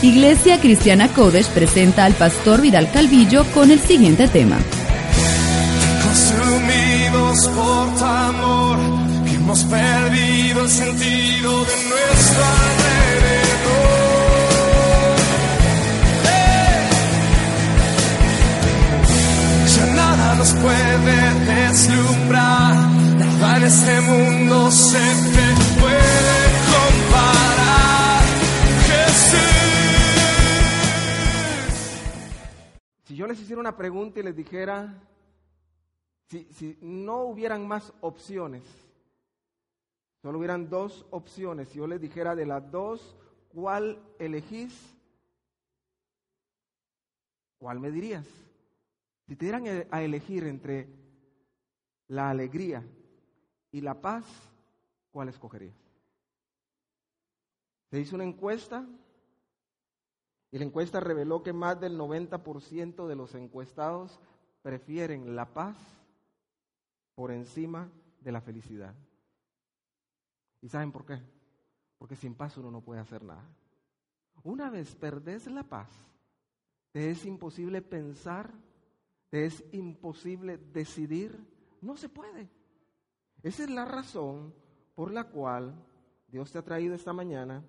[0.00, 4.56] Iglesia Cristiana Kodesh presenta al pastor Vidal Calvillo con el siguiente tema.
[6.04, 8.78] Consumidos por tu amor,
[9.34, 13.58] hemos perdido el sentido de nuestro alrededor.
[19.76, 22.74] Ya nada nos puede deslumbrar,
[23.18, 26.37] nada en este mundo se te puede
[33.08, 35.02] Si yo les hiciera una pregunta y les dijera,
[36.26, 38.62] si, si no hubieran más opciones,
[40.20, 43.16] solo hubieran dos opciones, si yo les dijera de las dos,
[43.48, 44.94] ¿cuál elegís?
[47.56, 48.26] ¿Cuál me dirías?
[49.26, 50.86] Si te dieran a elegir entre
[52.08, 52.84] la alegría
[53.72, 54.26] y la paz,
[55.12, 55.78] ¿cuál escogerías?
[57.90, 58.86] Se hizo una encuesta
[60.50, 64.18] y la encuesta reveló que más del 90% de los encuestados
[64.62, 65.76] prefieren la paz
[67.14, 67.90] por encima
[68.20, 68.94] de la felicidad.
[70.60, 71.20] ¿Y saben por qué?
[71.98, 73.44] Porque sin paz uno no puede hacer nada.
[74.42, 75.90] Una vez perdés la paz,
[76.92, 78.52] te es imposible pensar,
[79.28, 81.38] te es imposible decidir,
[81.82, 82.48] no se puede.
[83.42, 84.54] Esa es la razón
[84.94, 85.74] por la cual
[86.28, 87.62] Dios te ha traído esta mañana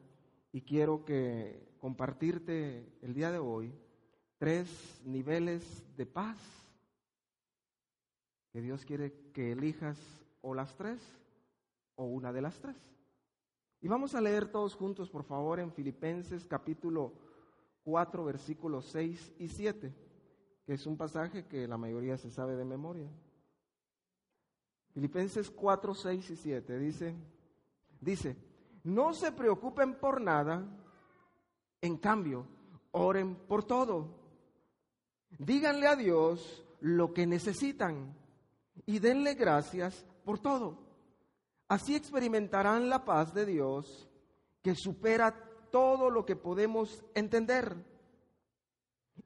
[0.52, 3.74] y quiero que compartirte el día de hoy
[4.38, 6.38] tres niveles de paz
[8.52, 9.98] que Dios quiere que elijas
[10.42, 11.00] o las tres
[11.96, 12.78] o una de las tres.
[13.82, 17.14] Y vamos a leer todos juntos, por favor, en Filipenses capítulo
[17.84, 19.94] 4, versículos 6 y 7,
[20.66, 23.10] que es un pasaje que la mayoría se sabe de memoria.
[24.94, 27.16] Filipenses 4, 6 y 7 dice,
[28.02, 28.36] dice,
[28.84, 30.66] no se preocupen por nada,
[31.82, 32.46] en cambio,
[32.92, 34.08] oren por todo.
[35.38, 38.16] Díganle a Dios lo que necesitan
[38.86, 40.78] y denle gracias por todo.
[41.68, 44.10] Así experimentarán la paz de Dios
[44.62, 47.76] que supera todo lo que podemos entender.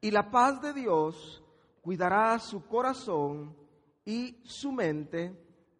[0.01, 1.43] Y la paz de Dios
[1.81, 3.55] cuidará su corazón
[4.05, 5.33] y su mente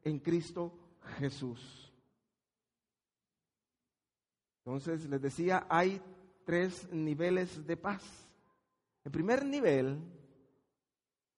[0.04, 0.72] en Cristo
[1.18, 1.83] Jesús.
[4.66, 6.02] Entonces les decía, hay
[6.46, 8.04] tres niveles de paz.
[9.04, 10.00] El primer nivel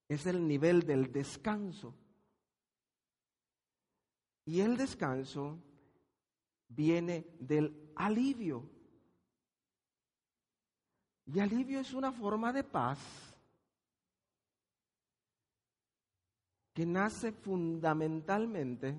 [0.07, 1.93] es el nivel del descanso.
[4.45, 5.57] Y el descanso
[6.67, 8.69] viene del alivio.
[11.25, 12.99] Y alivio es una forma de paz
[16.75, 18.95] que nace fundamentalmente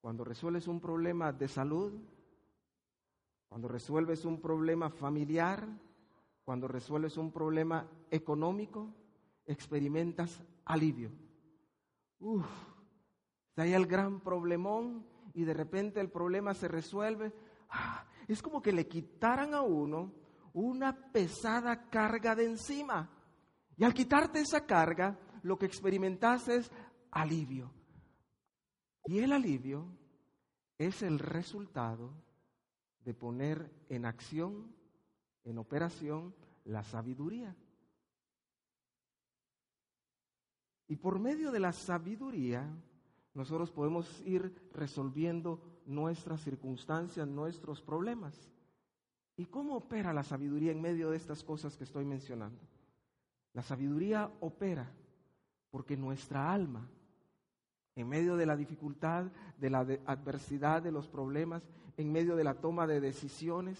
[0.00, 1.92] cuando resuelves un problema de salud,
[3.50, 5.66] cuando resuelves un problema familiar,
[6.44, 8.94] cuando resuelves un problema económico,
[9.44, 11.10] experimentas alivio.
[12.20, 12.46] Uf,
[13.48, 17.32] está ahí el gran problemón y de repente el problema se resuelve.
[17.70, 20.12] Ah, es como que le quitaran a uno
[20.52, 23.10] una pesada carga de encima.
[23.76, 26.70] Y al quitarte esa carga, lo que experimentas es
[27.10, 27.72] alivio.
[29.06, 29.88] Y el alivio
[30.78, 32.29] es el resultado
[33.04, 34.74] de poner en acción,
[35.44, 36.34] en operación,
[36.64, 37.56] la sabiduría.
[40.88, 42.68] Y por medio de la sabiduría,
[43.34, 48.50] nosotros podemos ir resolviendo nuestras circunstancias, nuestros problemas.
[49.36, 52.60] ¿Y cómo opera la sabiduría en medio de estas cosas que estoy mencionando?
[53.52, 54.92] La sabiduría opera
[55.70, 56.88] porque nuestra alma,
[58.00, 59.26] en medio de la dificultad,
[59.58, 61.62] de la adversidad, de los problemas,
[61.96, 63.78] en medio de la toma de decisiones,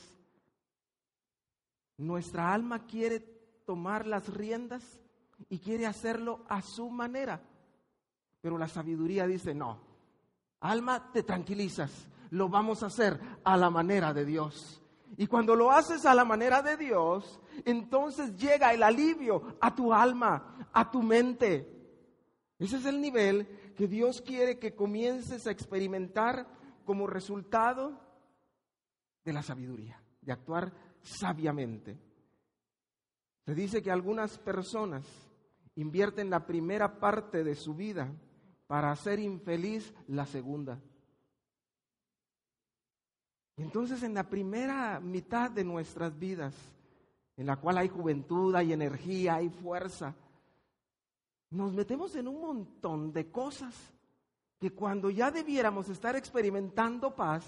[1.96, 3.20] nuestra alma quiere
[3.66, 5.00] tomar las riendas
[5.48, 7.40] y quiere hacerlo a su manera.
[8.40, 9.78] Pero la sabiduría dice, no,
[10.60, 14.82] alma, te tranquilizas, lo vamos a hacer a la manera de Dios.
[15.16, 19.92] Y cuando lo haces a la manera de Dios, entonces llega el alivio a tu
[19.92, 21.80] alma, a tu mente.
[22.58, 23.46] Ese es el nivel
[23.80, 26.46] que Dios quiere que comiences a experimentar
[26.84, 27.98] como resultado
[29.24, 31.98] de la sabiduría, de actuar sabiamente.
[33.46, 35.06] Se dice que algunas personas
[35.76, 38.12] invierten la primera parte de su vida
[38.66, 40.78] para hacer infeliz la segunda.
[43.56, 46.54] Entonces en la primera mitad de nuestras vidas,
[47.38, 50.14] en la cual hay juventud, hay energía, hay fuerza,
[51.50, 53.74] nos metemos en un montón de cosas
[54.58, 57.44] que cuando ya debiéramos estar experimentando paz,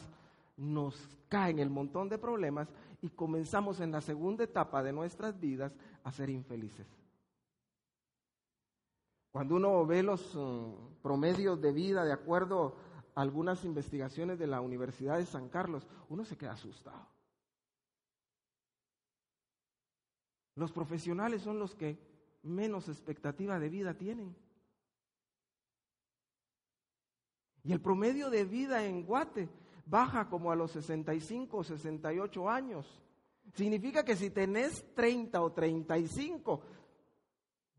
[0.56, 0.96] nos
[1.28, 2.68] caen el montón de problemas
[3.00, 5.72] y comenzamos en la segunda etapa de nuestras vidas
[6.04, 6.86] a ser infelices.
[9.30, 12.76] Cuando uno ve los uh, promedios de vida de acuerdo
[13.14, 17.06] a algunas investigaciones de la Universidad de San Carlos, uno se queda asustado.
[20.54, 22.11] Los profesionales son los que
[22.42, 24.34] menos expectativa de vida tienen.
[27.64, 29.48] Y el promedio de vida en Guate
[29.86, 33.02] baja como a los 65 o 68 años.
[33.54, 36.62] Significa que si tenés 30 o 35,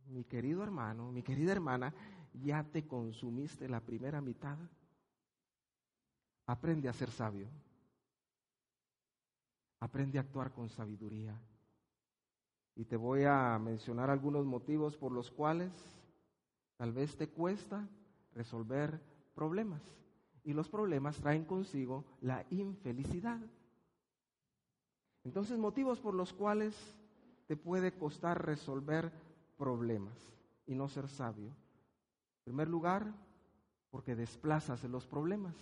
[0.07, 1.94] mi querido hermano, mi querida hermana,
[2.33, 4.57] ya te consumiste la primera mitad.
[6.45, 7.50] Aprende a ser sabio.
[9.80, 11.39] Aprende a actuar con sabiduría.
[12.75, 15.71] Y te voy a mencionar algunos motivos por los cuales
[16.77, 17.87] tal vez te cuesta
[18.33, 18.99] resolver
[19.35, 19.81] problemas.
[20.43, 23.39] Y los problemas traen consigo la infelicidad.
[25.23, 26.75] Entonces, motivos por los cuales
[27.47, 29.11] te puede costar resolver
[29.57, 30.17] problemas
[30.65, 31.47] y no ser sabio.
[31.47, 33.13] En primer lugar,
[33.89, 35.55] porque desplazas los problemas,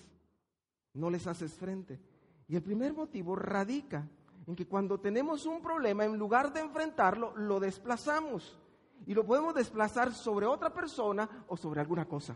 [0.94, 2.00] no les haces frente.
[2.48, 4.08] Y el primer motivo radica
[4.48, 8.58] en que cuando tenemos un problema, en lugar de enfrentarlo, lo desplazamos.
[9.06, 12.36] Y lo podemos desplazar sobre otra persona o sobre alguna cosa.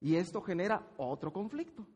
[0.00, 1.86] Y esto genera otro conflicto.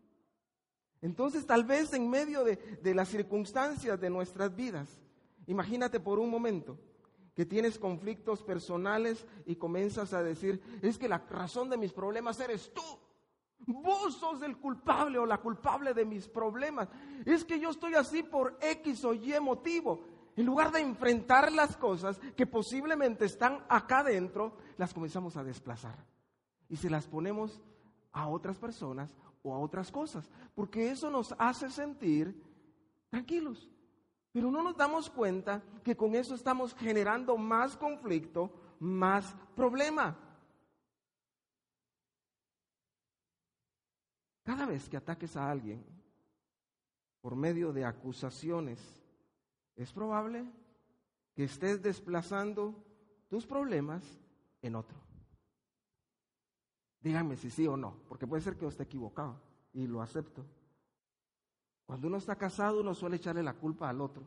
[1.00, 4.88] Entonces, tal vez en medio de, de, las circunstancias de nuestras vidas,
[5.46, 6.78] imagínate por un momento
[7.34, 12.40] que tienes conflictos personales y comienzas a decir, es que la razón de mis problemas
[12.40, 12.82] eres tú.
[13.66, 16.88] Vos sos el culpable o la culpable de mis problemas.
[17.26, 20.00] Es que yo estoy así por X o Y motivo.
[20.36, 26.06] En lugar de enfrentar las cosas que posiblemente están acá adentro, las comenzamos a desplazar.
[26.68, 27.60] Y se las ponemos
[28.12, 30.30] a otras personas o a otras cosas.
[30.54, 32.40] Porque eso nos hace sentir
[33.10, 33.68] tranquilos.
[34.32, 40.16] Pero no nos damos cuenta que con eso estamos generando más conflicto, más problema.
[44.48, 45.84] Cada vez que ataques a alguien
[47.20, 48.80] por medio de acusaciones,
[49.76, 50.50] es probable
[51.34, 52.74] que estés desplazando
[53.28, 54.02] tus problemas
[54.62, 54.96] en otro.
[57.02, 59.38] Díganme si sí o no, porque puede ser que yo esté equivocado
[59.74, 60.42] y lo acepto.
[61.84, 64.24] Cuando uno está casado, uno suele echarle la culpa al otro.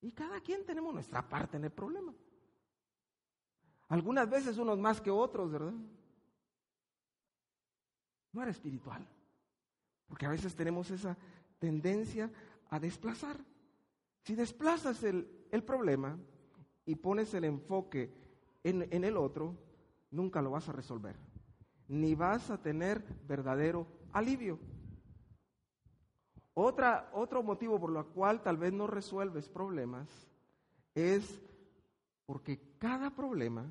[0.00, 2.14] Y cada quien tenemos nuestra parte en el problema.
[3.88, 5.74] Algunas veces unos más que otros, ¿verdad?
[8.32, 9.06] No era espiritual.
[10.06, 11.16] Porque a veces tenemos esa
[11.58, 12.30] tendencia
[12.68, 13.36] a desplazar.
[14.22, 16.18] Si desplazas el, el problema
[16.84, 18.12] y pones el enfoque
[18.64, 19.56] en, en el otro,
[20.10, 21.16] nunca lo vas a resolver.
[21.88, 24.58] Ni vas a tener verdadero alivio.
[26.54, 30.08] Otra, otro motivo por lo cual tal vez no resuelves problemas
[30.94, 31.40] es
[32.26, 33.66] porque cada problema,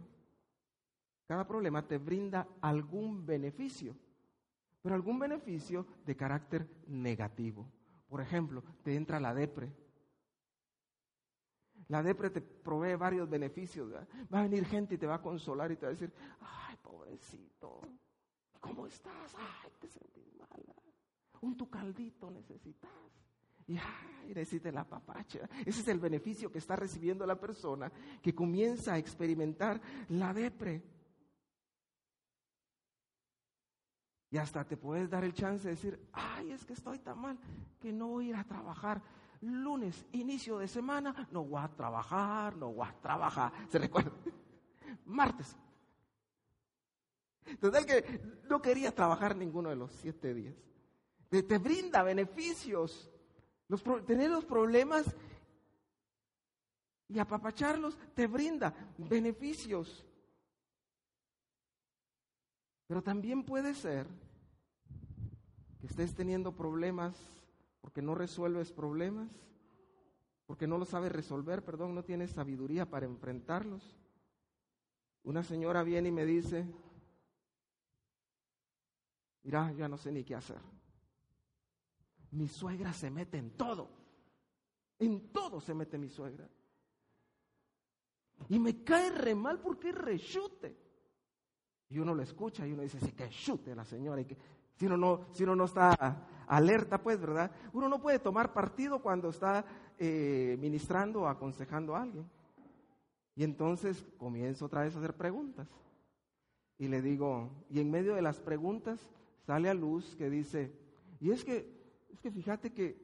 [1.28, 3.96] cada problema te brinda algún beneficio
[4.82, 7.70] pero algún beneficio de carácter negativo.
[8.08, 9.72] Por ejemplo, te entra la depre.
[11.88, 13.92] La depre te provee varios beneficios.
[14.34, 16.78] Va a venir gente y te va a consolar y te va a decir, ay,
[16.82, 17.82] pobrecito,
[18.60, 19.36] ¿cómo estás?
[19.38, 20.76] Ay, te sentís mala.
[21.42, 22.92] Un tu caldito necesitas.
[23.68, 25.48] Y ay, necesitas la papacha.
[25.66, 30.82] Ese es el beneficio que está recibiendo la persona que comienza a experimentar la depre.
[34.32, 37.38] Y hasta te puedes dar el chance de decir, ay, es que estoy tan mal
[37.80, 39.02] que no voy a ir a trabajar.
[39.42, 43.52] Lunes, inicio de semana, no voy a trabajar, no voy a trabajar.
[43.70, 44.12] ¿Se recuerda?
[45.06, 45.56] Martes.
[47.46, 50.56] El que no quería trabajar ninguno de los siete días.
[51.30, 53.10] Te, te brinda beneficios.
[53.68, 55.06] Los, tener los problemas
[57.08, 60.06] y apapacharlos te brinda beneficios.
[62.89, 64.08] Pero también puede ser
[65.79, 67.15] que estés teniendo problemas
[67.81, 69.29] porque no resuelves problemas,
[70.48, 73.96] porque no lo sabes resolver, perdón, no tienes sabiduría para enfrentarlos.
[75.22, 76.65] Una señora viene y me dice,
[79.43, 80.58] Mira, ya no sé ni qué hacer.
[82.31, 83.88] Mi suegra se mete en todo.
[84.98, 86.50] En todo se mete mi suegra.
[88.48, 90.88] Y me cae re mal porque rechute.
[91.89, 94.22] Y uno lo escucha y uno dice, sí, que chute la señora.
[94.22, 94.38] Y que,
[94.75, 97.51] si, uno no, si uno no está alerta, pues, ¿verdad?
[97.74, 99.65] Uno no puede tomar partido cuando está
[99.98, 102.29] eh, ministrando o aconsejando a alguien.
[103.36, 105.67] Y entonces comienzo otra vez a hacer preguntas.
[106.77, 109.00] Y le digo, y en medio de las preguntas
[109.46, 110.72] sale a luz que dice,
[111.19, 111.69] y es que,
[112.10, 113.01] es que fíjate que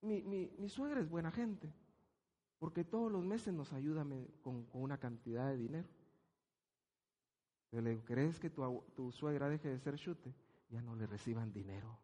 [0.00, 1.72] mi, mi, mi suegra es buena gente,
[2.58, 4.06] porque todos los meses nos ayuda
[4.42, 5.88] con, con una cantidad de dinero.
[7.72, 10.34] Le ¿crees que tu, tu suegra deje de ser chute?
[10.70, 11.98] Ya no le reciban dinero.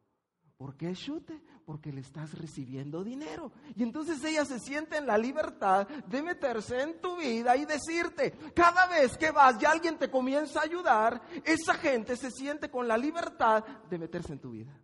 [0.63, 1.43] ¿Por qué chute?
[1.65, 3.51] Porque le estás recibiendo dinero.
[3.75, 8.31] Y entonces ella se siente en la libertad de meterse en tu vida y decirte,
[8.55, 12.87] cada vez que vas y alguien te comienza a ayudar, esa gente se siente con
[12.87, 14.79] la libertad de meterse en tu vida.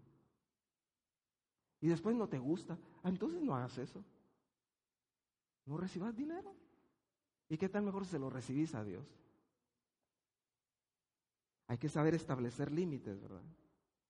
[1.81, 2.77] Y después no te gusta.
[3.05, 4.05] Ah, entonces no hagas eso.
[5.65, 6.57] No recibas dinero.
[7.49, 9.07] ¿Y qué tal mejor se lo recibís a Dios?
[11.69, 13.43] Hay que saber establecer límites, ¿verdad?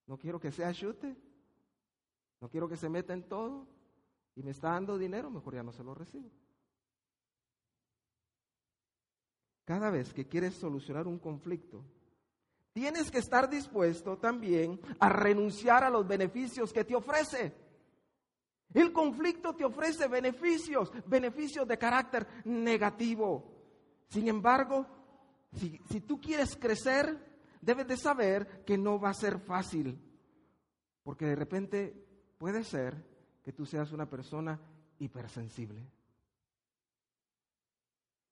[0.07, 1.17] No quiero que sea chute.
[2.41, 3.67] No quiero que se meta en todo.
[4.37, 6.31] Y me está dando dinero, mejor ya no se lo recibo.
[9.65, 11.85] Cada vez que quieres solucionar un conflicto,
[12.73, 17.53] tienes que estar dispuesto también a renunciar a los beneficios que te ofrece.
[18.73, 23.45] El conflicto te ofrece beneficios, beneficios de carácter negativo.
[24.09, 24.87] Sin embargo,
[25.53, 27.28] si, si tú quieres crecer,
[27.61, 30.01] debes de saber que no va a ser fácil,
[31.03, 32.07] porque de repente
[32.39, 33.05] puede ser
[33.43, 34.61] que tú seas una persona
[34.99, 35.87] hipersensible.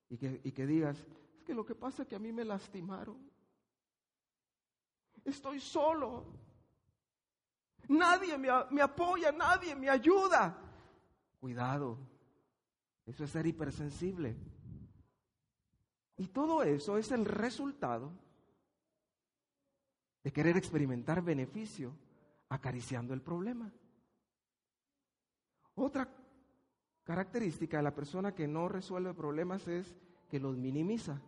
[0.08, 1.04] Y que, y que digas,
[1.36, 3.18] es que lo que pasa es que a mí me lastimaron.
[5.24, 6.26] Estoy solo.
[7.88, 10.56] Nadie me, me apoya, nadie me ayuda.
[11.40, 11.98] Cuidado,
[13.04, 14.36] eso es ser hipersensible.
[16.16, 18.12] Y todo eso es el resultado
[20.26, 21.96] de querer experimentar beneficio
[22.48, 23.72] acariciando el problema.
[25.76, 26.12] Otra
[27.04, 29.94] característica de la persona que no resuelve problemas es
[30.28, 31.22] que los minimiza.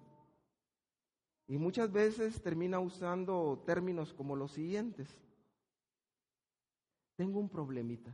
[1.47, 5.17] Y muchas veces termina usando términos como los siguientes.
[7.15, 8.13] Tengo un problemita.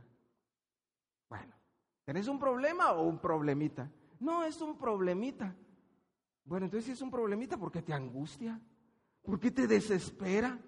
[1.27, 1.55] Bueno,
[2.03, 3.91] ¿tenés un problema o un problemita?
[4.19, 5.55] No, es un problemita.
[6.43, 8.61] Bueno, entonces si es un problemita, ¿por qué te angustia?
[9.23, 10.59] ¿Por qué te desespera?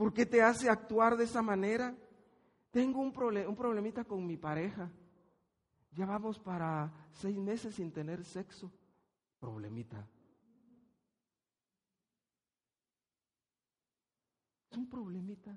[0.00, 1.94] ¿Por qué te hace actuar de esa manera?
[2.70, 3.12] Tengo un,
[3.46, 4.90] un problemita con mi pareja.
[5.90, 8.72] Ya vamos para seis meses sin tener sexo.
[9.38, 10.08] Problemita.
[14.70, 15.54] Es un problemita.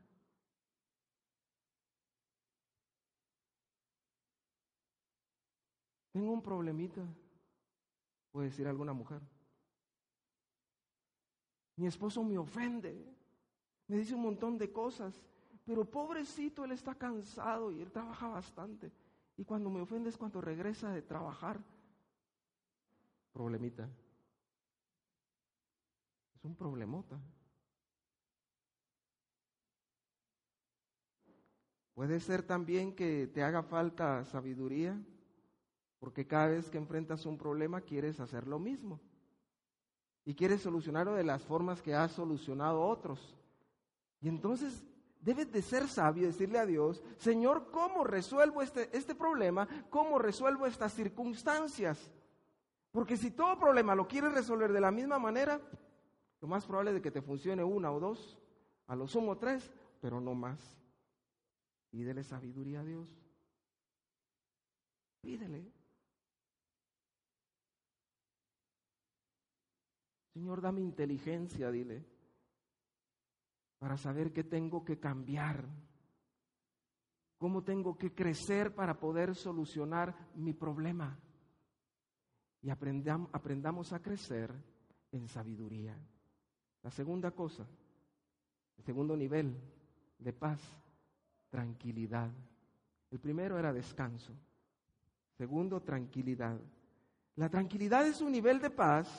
[6.11, 7.01] Tengo un problemita,
[8.29, 9.21] puede decir alguna mujer.
[11.77, 13.22] Mi esposo me ofende,
[13.93, 15.13] me dice un montón de cosas.
[15.63, 18.91] Pero pobrecito, él está cansado y él trabaja bastante.
[19.37, 21.59] Y cuando me ofende es cuando regresa de trabajar.
[23.31, 23.87] Problemita.
[26.35, 27.19] Es un problemota.
[31.93, 34.99] Puede ser también que te haga falta sabiduría,
[35.99, 38.99] porque cada vez que enfrentas un problema quieres hacer lo mismo.
[40.25, 43.37] Y quieres solucionarlo de las formas que has solucionado otros.
[44.23, 44.85] Y entonces
[45.19, 49.67] debes de ser sabio y decirle a Dios, Señor, ¿cómo resuelvo este, este problema?
[49.89, 52.09] ¿Cómo resuelvo estas circunstancias?
[52.93, 55.59] Porque si todo problema lo quieres resolver de la misma manera,
[56.39, 58.39] lo más probable es que te funcione una o dos,
[58.87, 60.79] a lo sumo tres, pero no más.
[61.89, 63.09] Pídele sabiduría a Dios.
[65.19, 65.69] Pídele.
[70.33, 72.12] Señor, dame inteligencia, dile
[73.83, 75.67] para saber qué tengo que cambiar,
[77.37, 81.19] cómo tengo que crecer para poder solucionar mi problema.
[82.61, 84.55] Y aprendamos a crecer
[85.11, 85.97] en sabiduría.
[86.81, 87.67] La segunda cosa,
[88.77, 89.53] el segundo nivel
[90.17, 90.61] de paz,
[91.49, 92.31] tranquilidad.
[93.11, 94.31] El primero era descanso.
[95.37, 96.57] Segundo, tranquilidad.
[97.35, 99.09] La tranquilidad es un nivel de paz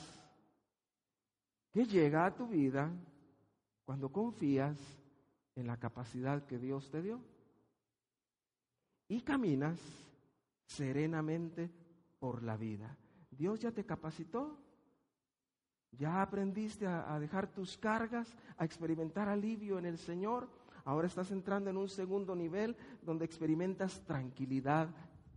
[1.71, 2.91] que llega a tu vida
[3.85, 4.79] cuando confías
[5.55, 7.21] en la capacidad que Dios te dio
[9.09, 9.79] y caminas
[10.67, 11.71] serenamente
[12.19, 12.97] por la vida.
[13.31, 14.59] Dios ya te capacitó.
[15.93, 20.49] Ya aprendiste a, dejar tus cargas, a experimentar alivio en el Señor.
[20.85, 24.89] Ahora estás entrando en un segundo nivel donde experimentas tranquilidad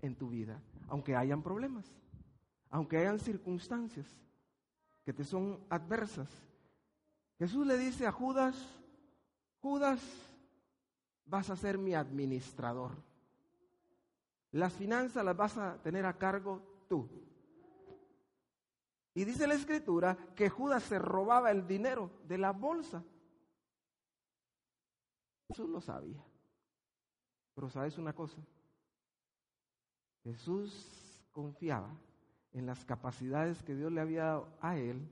[0.01, 1.85] en tu vida, aunque hayan problemas,
[2.71, 4.07] aunque hayan circunstancias
[5.05, 6.46] que te son adversas.
[7.39, 8.55] Jesús le dice a Judas,
[9.61, 10.01] Judas,
[11.25, 12.91] vas a ser mi administrador.
[14.51, 17.07] Las finanzas las vas a tener a cargo tú.
[19.13, 23.03] Y dice la escritura que Judas se robaba el dinero de la bolsa.
[25.47, 26.23] Jesús lo sabía.
[27.55, 28.37] Pero sabes una cosa,
[30.23, 31.89] Jesús confiaba
[32.51, 35.09] en las capacidades que Dios le había dado a él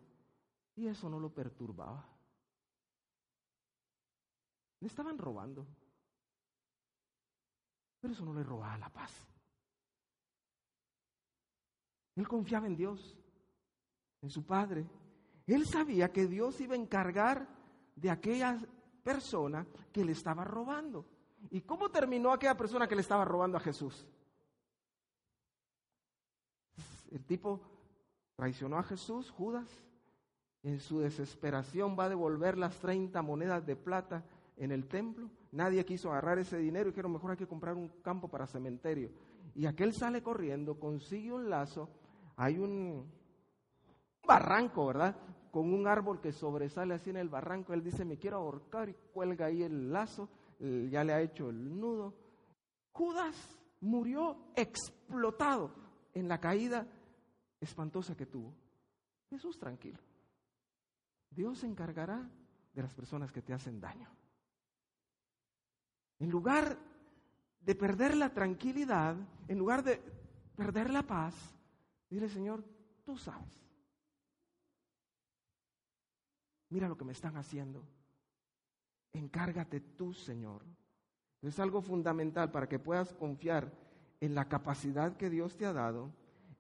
[0.76, 2.06] y eso no lo perturbaba.
[4.86, 5.66] Le estaban robando,
[8.00, 9.12] pero eso no le robaba la paz.
[12.16, 13.18] Él confiaba en Dios,
[14.22, 14.86] en su Padre.
[15.48, 17.48] Él sabía que Dios iba a encargar
[17.96, 18.60] de aquella
[19.04, 21.04] persona que le estaba robando.
[21.50, 24.06] ¿Y cómo terminó aquella persona que le estaba robando a Jesús?
[27.10, 27.60] El tipo
[28.36, 29.68] traicionó a Jesús, Judas,
[30.62, 34.24] en su desesperación va a devolver las 30 monedas de plata
[34.58, 35.30] en el templo.
[35.52, 39.12] Nadie quiso agarrar ese dinero y dijeron, mejor hay que comprar un campo para cementerio.
[39.54, 41.90] Y aquel sale corriendo, consigue un lazo,
[42.36, 43.06] hay un
[44.28, 45.16] barranco, ¿verdad?
[45.52, 47.74] Con un árbol que sobresale así en el barranco.
[47.74, 51.80] Él dice, me quiero ahorcar y cuelga ahí el lazo, ya le ha hecho el
[51.80, 52.14] nudo.
[52.92, 55.72] Judas murió explotado
[56.14, 56.88] en la caída
[57.62, 58.54] espantosa que tuvo.
[59.30, 60.00] Jesús tranquilo.
[61.30, 62.30] Dios se encargará
[62.74, 64.10] de las personas que te hacen daño.
[66.20, 66.78] En lugar
[67.60, 69.16] de perder la tranquilidad,
[69.48, 70.02] en lugar de
[70.56, 71.36] perder la paz,
[72.10, 72.64] dile Señor,
[73.04, 73.48] tú sabes.
[76.70, 77.84] Mira lo que me están haciendo.
[79.14, 80.64] Encárgate tú, Señor.
[81.42, 83.72] Es algo fundamental para que puedas confiar
[84.20, 86.12] en la capacidad que Dios te ha dado,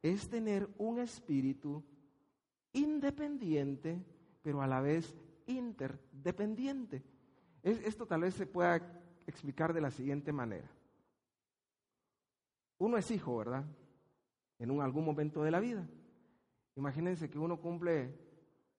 [0.01, 1.83] es tener un espíritu
[2.73, 4.03] independiente,
[4.41, 5.15] pero a la vez
[5.47, 7.03] interdependiente.
[7.63, 8.79] Esto tal vez se pueda
[9.27, 10.69] explicar de la siguiente manera.
[12.77, 13.65] Uno es hijo, ¿verdad?
[14.59, 15.87] En algún momento de la vida.
[16.75, 18.13] Imagínense que uno cumple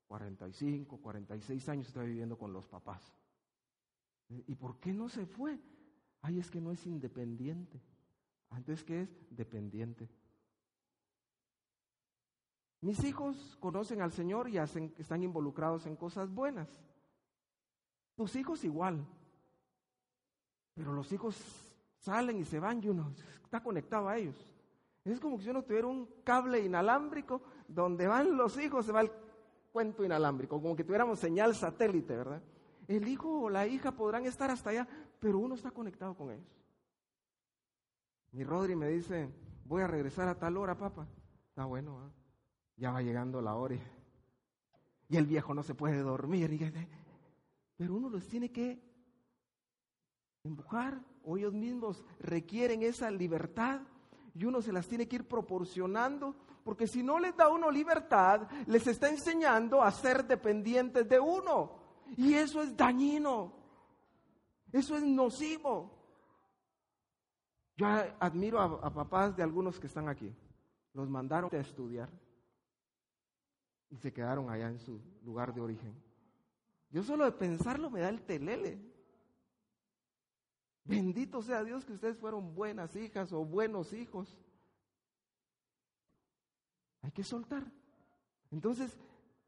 [0.07, 3.03] 45, 46 años está viviendo con los papás.
[4.29, 5.59] ¿Y por qué no se fue?
[6.23, 7.81] Ay, es que no es independiente.
[8.51, 10.09] Antes que es dependiente.
[12.81, 16.69] Mis hijos conocen al Señor y hacen, están involucrados en cosas buenas.
[18.15, 19.07] Tus hijos igual.
[20.77, 21.35] Pero los hijos
[21.99, 23.11] salen y se van y uno
[23.43, 24.37] está conectado a ellos.
[25.05, 29.11] Es como si uno tuviera un cable inalámbrico donde van los hijos, se va el
[29.73, 32.43] cuento inalámbrico, como que tuviéramos señal satélite, ¿verdad?
[32.87, 34.87] El hijo o la hija podrán estar hasta allá,
[35.19, 36.47] pero uno está conectado con ellos.
[38.33, 39.31] Mi Rodri me dice,
[39.65, 41.07] voy a regresar a tal hora, papá.
[41.49, 42.11] Está bueno, ¿ah?
[42.77, 43.77] ya va llegando la hora.
[45.09, 46.51] Y el viejo no se puede dormir.
[47.77, 48.83] Pero uno los tiene que
[50.47, 53.81] empujar, o ellos mismos requieren esa libertad
[54.35, 58.49] y uno se las tiene que ir proporcionando, porque si no les da uno libertad,
[58.67, 61.73] les está enseñando a ser dependientes de uno.
[62.17, 63.53] Y eso es dañino,
[64.73, 65.97] eso es nocivo.
[67.77, 67.87] Yo
[68.21, 70.35] admiro a, papás de algunos que están aquí.
[70.93, 72.09] Los mandaron a estudiar
[73.91, 75.95] y se quedaron allá en su lugar de origen.
[76.91, 78.96] Yo solo de pensarlo me da el telele.
[80.87, 84.39] Bendito sea Dios que ustedes fueron buenas hijas o buenos hijos.
[87.03, 87.65] Hay que soltar.
[88.53, 88.97] Entonces,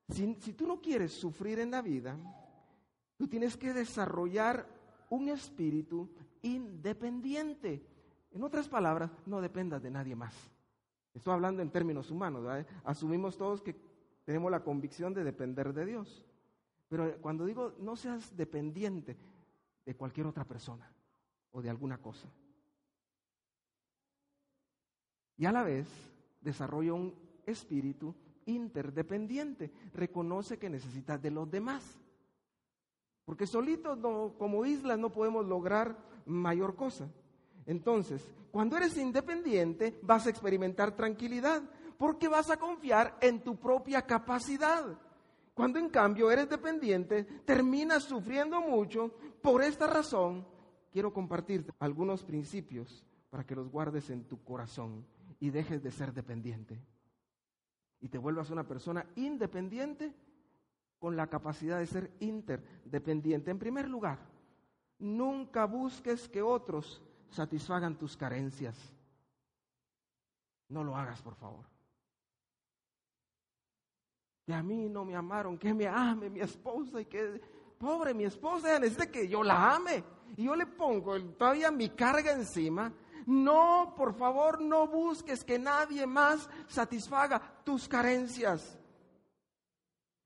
[0.08, 2.16] si, tú no quieres sufrir en la vida,
[3.16, 4.66] tú tienes que desarrollar
[5.10, 6.10] un espíritu
[6.42, 7.86] independiente.
[8.32, 10.34] En otras palabras, no dependas de nadie más.
[11.14, 12.44] Estoy hablando en términos humanos.
[12.84, 13.76] Asumimos todos que
[14.24, 16.26] tenemos la convicción de depender de Dios.
[16.88, 19.16] Pero cuando digo no seas dependiente
[19.84, 20.90] de cualquier otra persona
[21.52, 22.28] o de alguna cosa.
[25.36, 25.86] Y a la vez
[26.40, 27.14] desarrolla un
[27.46, 28.14] espíritu
[28.46, 29.70] interdependiente.
[29.94, 31.84] Reconoce que necesitas de los demás.
[33.24, 33.98] Porque solitos
[34.38, 37.08] como islas no podemos lograr mayor cosa.
[37.66, 41.62] Entonces, cuando eres independiente, vas a experimentar tranquilidad,
[41.98, 44.98] porque vas a confiar en tu propia capacidad.
[45.52, 49.10] Cuando en cambio eres dependiente, terminas sufriendo mucho.
[49.42, 50.46] Por esta razón,
[50.90, 55.04] quiero compartirte algunos principios para que los guardes en tu corazón
[55.40, 56.80] y dejes de ser dependiente.
[58.00, 60.14] Y te vuelvas una persona independiente,
[60.98, 63.50] con la capacidad de ser interdependiente.
[63.50, 64.18] En primer lugar,
[64.98, 68.76] nunca busques que otros satisfagan tus carencias.
[70.68, 71.64] No lo hagas, por favor.
[74.44, 77.40] Que a mí no me amaron, que me ame mi esposa y que,
[77.78, 80.02] pobre, mi esposa necesita que yo la ame.
[80.36, 82.92] Y yo le pongo todavía mi carga encima.
[83.26, 88.78] No, por favor, no busques que nadie más satisfaga tus carencias.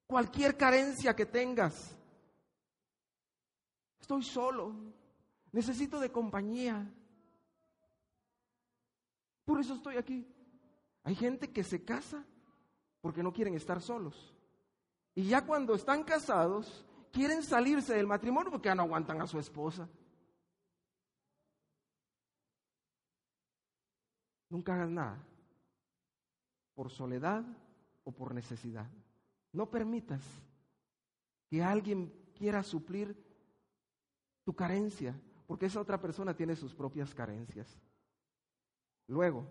[0.06, 1.96] Cualquier carencia que tengas.
[4.00, 4.74] Estoy solo.
[5.50, 6.86] Necesito de compañía.
[9.44, 10.26] Por eso estoy aquí.
[11.04, 12.24] Hay gente que se casa
[13.00, 14.32] porque no quieren estar solos.
[15.14, 19.38] Y ya cuando están casados, quieren salirse del matrimonio porque ya no aguantan a su
[19.38, 19.88] esposa.
[24.48, 25.24] Nunca hagas nada
[26.74, 27.44] por soledad
[28.04, 28.90] o por necesidad.
[29.52, 30.22] No permitas
[31.48, 33.16] que alguien quiera suplir
[34.44, 35.14] tu carencia,
[35.46, 37.78] porque esa otra persona tiene sus propias carencias.
[39.06, 39.46] Luego,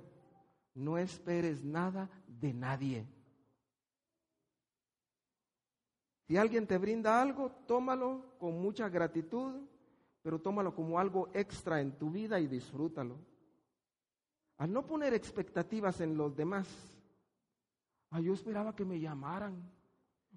[0.73, 3.07] no esperes nada de nadie.
[6.31, 9.53] Si alguien te brinda algo, tómalo con mucha gratitud,
[10.21, 13.17] pero tómalo como algo extra en tu vida y disfrútalo.
[14.57, 16.69] Al no poner expectativas en los demás,
[18.21, 19.61] yo esperaba que me llamaran,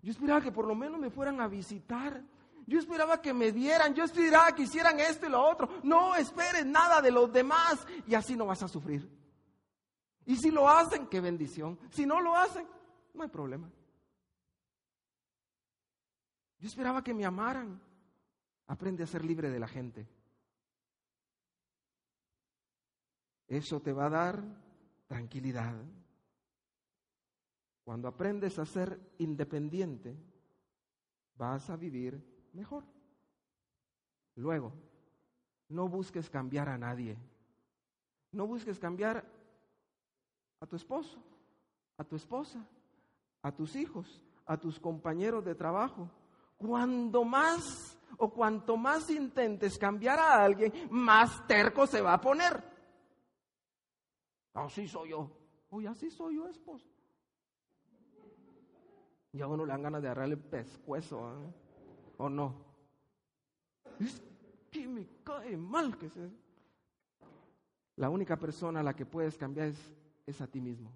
[0.03, 2.25] yo esperaba que por lo menos me fueran a visitar,
[2.67, 5.69] yo esperaba que me dieran, yo esperaba que hicieran esto y lo otro.
[5.85, 9.09] No esperes nada de los demás y así no vas a sufrir.
[10.27, 11.79] Y si lo hacen, qué bendición.
[11.91, 12.67] Si no lo hacen,
[13.15, 13.71] no hay problema.
[16.65, 17.79] Yo esperaba que me amaran.
[18.69, 20.09] Aprende a ser libre de la gente.
[23.47, 24.43] Eso te va a dar
[25.07, 25.75] tranquilidad.
[27.85, 30.17] Cuando aprendes a ser independiente,
[31.37, 32.19] vas a vivir
[32.55, 32.83] mejor.
[34.37, 34.73] Luego,
[35.69, 37.19] no busques cambiar a nadie.
[38.33, 39.23] No busques cambiar
[40.61, 41.23] a tu esposo,
[41.99, 42.67] a tu esposa,
[43.43, 46.11] a tus hijos, a tus compañeros de trabajo.
[46.57, 52.63] Cuando más o cuanto más intentes cambiar a alguien, más terco se va a poner.
[54.55, 55.31] Así soy yo.
[55.71, 56.87] Oye, así soy yo, esposo.
[59.33, 61.43] Y a uno le dan ganas de agarrarle el pescuezo.
[61.43, 61.53] ¿eh?
[62.19, 62.55] ¿O no?
[63.99, 64.23] Es
[64.71, 66.31] que me cae mal que se...
[67.97, 69.73] La única persona a la que puedes cambiar
[70.27, 70.93] es a ti mismo.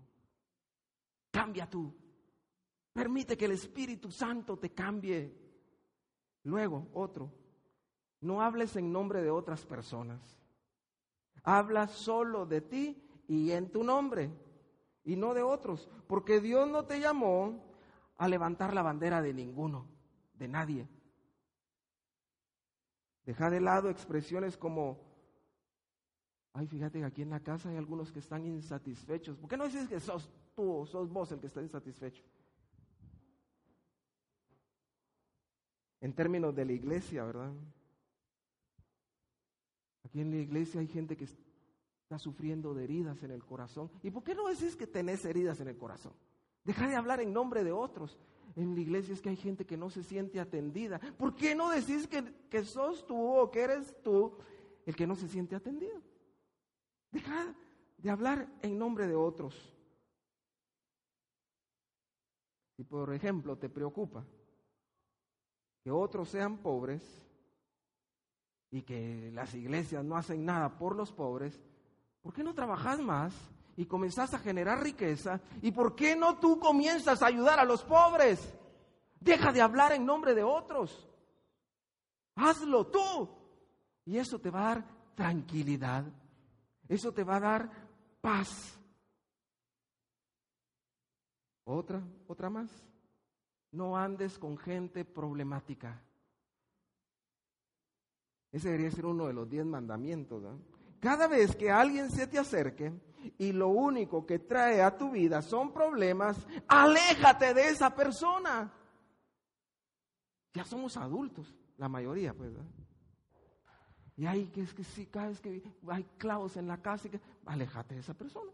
[1.31, 1.93] Cambia tú.
[2.93, 5.48] Permite que el Espíritu Santo te cambie.
[6.49, 7.31] Luego, otro,
[8.23, 10.19] no hables en nombre de otras personas.
[11.43, 14.31] Habla solo de ti y en tu nombre
[15.05, 17.63] y no de otros, porque Dios no te llamó
[18.17, 19.89] a levantar la bandera de ninguno,
[20.39, 20.89] de nadie.
[23.27, 24.99] Deja de lado expresiones como,
[26.55, 29.37] ay, fíjate que aquí en la casa hay algunos que están insatisfechos.
[29.37, 32.25] ¿Por qué no dices que sos tú, sos vos el que está insatisfecho?
[36.01, 37.53] En términos de la iglesia, ¿verdad?
[40.05, 43.91] Aquí en la iglesia hay gente que está sufriendo de heridas en el corazón.
[44.03, 46.13] ¿Y por qué no decís que tenés heridas en el corazón?
[46.65, 48.19] Deja de hablar en nombre de otros
[48.57, 50.99] en la iglesia es que hay gente que no se siente atendida.
[51.17, 54.37] ¿Por qué no decís que, que sos tú o que eres tú
[54.85, 56.01] el que no se siente atendido?
[57.11, 57.55] Deja
[57.99, 59.55] de hablar en nombre de otros.
[62.77, 64.25] Si por ejemplo te preocupa
[65.83, 67.03] que otros sean pobres
[68.71, 71.61] y que las iglesias no hacen nada por los pobres,
[72.23, 73.35] ¿por qué no trabajas más
[73.79, 75.41] y comenzás a generar riqueza.
[75.63, 78.53] ¿Y por qué no tú comienzas a ayudar a los pobres?
[79.21, 81.09] Deja de hablar en nombre de otros.
[82.35, 83.31] Hazlo tú.
[84.05, 86.05] Y eso te va a dar tranquilidad.
[86.89, 87.71] Eso te va a dar
[88.21, 88.77] paz.
[91.63, 92.69] Otra, otra más.
[93.73, 96.03] No andes con gente problemática.
[98.51, 100.43] Ese debería ser uno de los diez mandamientos.
[101.01, 102.93] Cada vez que alguien se te acerque
[103.37, 108.73] y lo único que trae a tu vida son problemas, aléjate de esa persona.
[110.55, 112.53] Ya somos adultos, la mayoría, pues.
[114.17, 117.95] Y hay que que si cada vez que hay clavos en la casa, que, aléjate
[117.95, 118.51] de esa persona.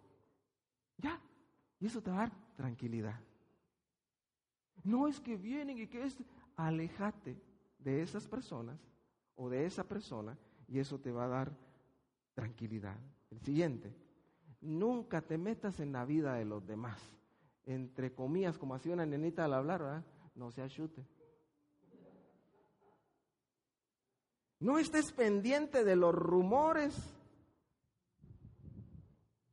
[0.98, 1.18] Ya.
[1.80, 3.18] Y eso te va a dar tranquilidad.
[4.82, 6.16] No es que vienen y que es,
[6.56, 7.40] alejate
[7.78, 8.78] de esas personas
[9.36, 10.36] o de esa persona
[10.68, 11.56] y eso te va a dar
[12.34, 12.96] tranquilidad.
[13.30, 13.94] El siguiente,
[14.60, 17.00] nunca te metas en la vida de los demás.
[17.66, 20.04] Entre comillas, como hacía una nenita al hablar, ¿verdad?
[20.34, 21.04] No se achute.
[24.60, 26.94] No estés pendiente de los rumores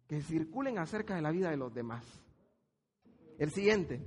[0.08, 2.06] que circulen acerca de la vida de los demás.
[3.38, 4.02] El siguiente,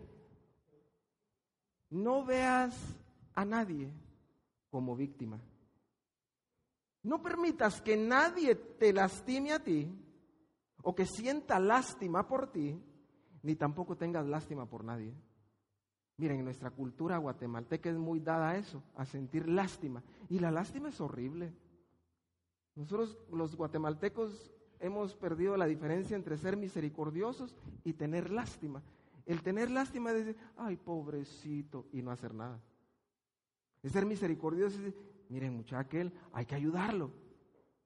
[1.94, 2.74] no veas
[3.36, 3.88] a nadie
[4.68, 5.38] como víctima.
[7.04, 9.88] No permitas que nadie te lastime a ti
[10.82, 12.76] o que sienta lástima por ti,
[13.44, 15.14] ni tampoco tengas lástima por nadie.
[16.16, 20.02] Miren, nuestra cultura guatemalteca es muy dada a eso, a sentir lástima.
[20.28, 21.52] Y la lástima es horrible.
[22.74, 27.54] Nosotros los guatemaltecos hemos perdido la diferencia entre ser misericordiosos
[27.84, 28.82] y tener lástima.
[29.26, 32.60] El tener lástima es decir, ay, pobrecito, y no hacer nada.
[33.82, 35.98] El ser misericordioso es decir, miren, muchacho,
[36.32, 37.10] hay que ayudarlo.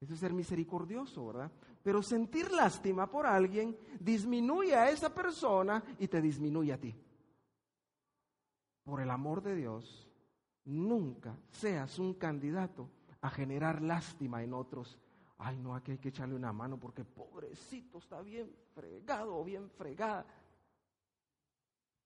[0.01, 1.51] Eso es ser misericordioso, ¿verdad?
[1.83, 6.95] Pero sentir lástima por alguien disminuye a esa persona y te disminuye a ti
[8.89, 10.09] por el amor de Dios,
[10.65, 12.89] nunca seas un candidato
[13.21, 14.97] a generar lástima en otros.
[15.37, 19.69] Ay, no, aquí hay que echarle una mano porque pobrecito está bien fregado o bien
[19.69, 20.25] fregada.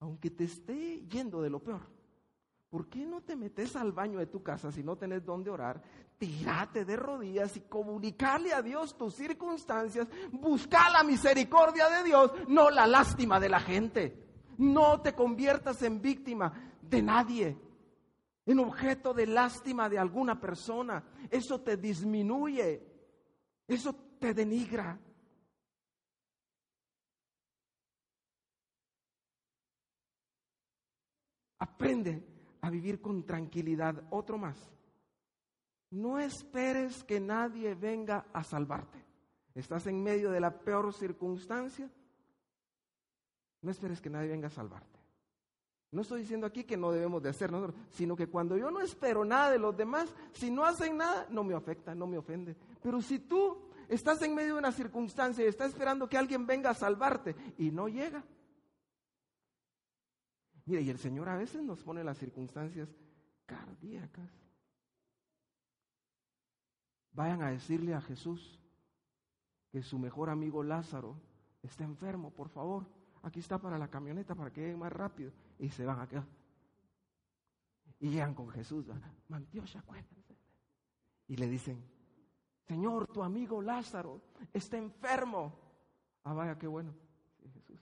[0.03, 1.79] Aunque te esté yendo de lo peor,
[2.69, 5.81] ¿por qué no te metes al baño de tu casa si no tenés dónde orar?
[6.17, 10.09] Tírate de rodillas y comunicarle a Dios tus circunstancias.
[10.33, 14.27] Busca la misericordia de Dios, no la lástima de la gente.
[14.57, 17.57] No te conviertas en víctima de nadie,
[18.45, 21.01] en objeto de lástima de alguna persona.
[21.29, 22.85] Eso te disminuye,
[23.65, 24.99] eso te denigra.
[31.83, 32.23] Aprende
[32.61, 34.03] a vivir con tranquilidad.
[34.09, 34.57] Otro más.
[35.91, 39.03] No esperes que nadie venga a salvarte.
[39.53, 41.89] Estás en medio de la peor circunstancia.
[43.61, 44.99] No esperes que nadie venga a salvarte.
[45.91, 48.79] No estoy diciendo aquí que no debemos de hacer nosotros, sino que cuando yo no
[48.79, 52.55] espero nada de los demás, si no hacen nada, no me afecta, no me ofende.
[52.81, 53.57] Pero si tú
[53.89, 57.71] estás en medio de una circunstancia y estás esperando que alguien venga a salvarte y
[57.71, 58.23] no llega.
[60.65, 62.89] Mire, y el Señor a veces nos pone las circunstancias
[63.45, 64.29] cardíacas.
[67.11, 68.59] Vayan a decirle a Jesús
[69.71, 71.19] que su mejor amigo Lázaro
[71.61, 72.85] está enfermo, por favor
[73.23, 75.31] aquí está para la camioneta para que lleguen más rápido.
[75.57, 76.25] Y se van acá.
[77.99, 78.85] Y llegan con Jesús.
[79.29, 79.83] Mantiosa,
[81.27, 81.83] Y le dicen,
[82.67, 84.21] Señor, tu amigo Lázaro
[84.51, 85.57] está enfermo.
[86.23, 86.93] Ah, vaya, qué bueno.
[87.53, 87.79] Jesús.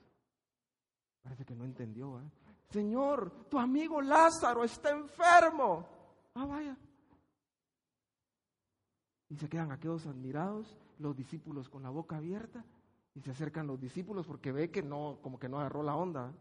[1.22, 2.20] Parece que no entendió.
[2.20, 2.30] ¿eh?
[2.72, 5.86] Señor, tu amigo Lázaro está enfermo.
[6.34, 6.76] Ah, vaya.
[9.28, 12.64] Y se quedan aquellos admirados, los discípulos con la boca abierta.
[13.14, 16.32] Y se acercan los discípulos porque ve que no, como que no agarró la onda.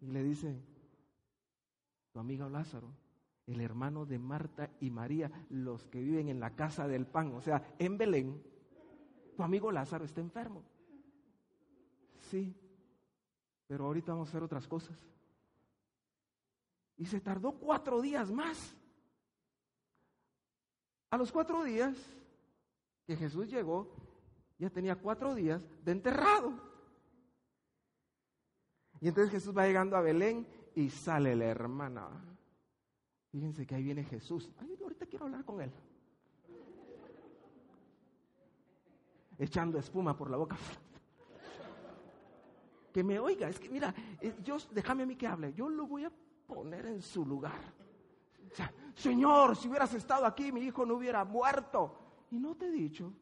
[0.00, 0.60] Y le dice,
[2.12, 2.88] tu amigo Lázaro,
[3.46, 7.40] el hermano de Marta y María, los que viven en la casa del pan, o
[7.40, 8.42] sea, en Belén,
[9.36, 10.64] tu amigo Lázaro está enfermo.
[12.30, 12.52] Sí,
[13.68, 14.98] pero ahorita vamos a hacer otras cosas.
[16.96, 18.74] Y se tardó cuatro días más.
[21.10, 21.96] A los cuatro días
[23.06, 23.94] que Jesús llegó,
[24.58, 26.52] ya tenía cuatro días de enterrado.
[29.00, 32.08] Y entonces Jesús va llegando a Belén y sale la hermana.
[33.32, 34.50] Fíjense que ahí viene Jesús.
[34.60, 35.72] Ay, ahorita quiero hablar con él.
[39.38, 40.56] Echando espuma por la boca.
[42.92, 43.94] Que me oiga, es que mira,
[44.44, 45.52] Dios, déjame a mí que hable.
[45.54, 46.12] Yo lo voy a
[46.46, 47.72] poner en su lugar.
[48.94, 51.98] Señor, si hubieras estado aquí, mi hijo no hubiera muerto.
[52.30, 53.12] Y no te he dicho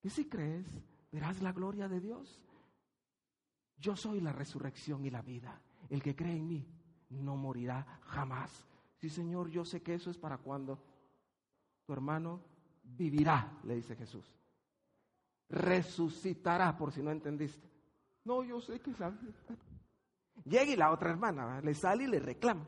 [0.00, 0.66] que si crees,
[1.10, 2.40] verás la gloria de Dios.
[3.78, 5.60] Yo soy la resurrección y la vida.
[5.88, 6.66] El que cree en mí
[7.10, 8.66] no morirá jamás.
[8.98, 10.78] Sí, Señor, yo sé que eso es para cuando
[11.86, 12.40] tu hermano
[12.82, 14.24] vivirá, le dice Jesús.
[15.48, 17.68] Resucitará, por si no entendiste.
[18.24, 19.16] No, yo sé que sabe.
[20.44, 22.66] Llega y la otra hermana le sale y le reclama.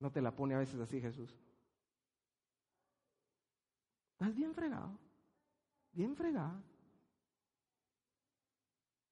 [0.00, 1.34] No te la pone a veces así Jesús.
[4.12, 4.98] Estás bien fregado
[5.94, 6.62] bien fregada.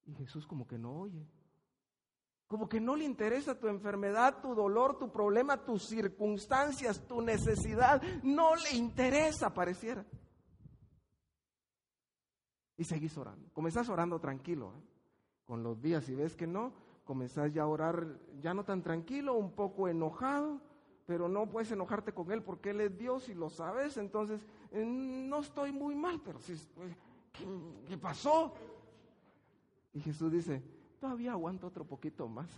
[0.04, 1.26] Y Jesús como que no oye.
[2.48, 8.02] Como que no le interesa tu enfermedad, tu dolor, tu problema, tus circunstancias, tu necesidad.
[8.22, 10.04] No le interesa, pareciera.
[12.76, 13.48] Y seguís orando.
[13.54, 14.74] Comenzás orando tranquilo.
[14.76, 14.91] ¿eh?
[15.52, 16.72] Con los días, si ves que no,
[17.04, 20.62] comenzás ya a orar ya no tan tranquilo, un poco enojado
[21.04, 24.82] pero no puedes enojarte con Él porque Él es Dios y lo sabes, entonces eh,
[24.82, 26.96] no estoy muy mal, pero si, pues,
[27.86, 28.54] ¿qué, pasó?
[29.92, 30.62] Y Jesús dice,
[30.98, 32.48] todavía aguanto otro poquito más.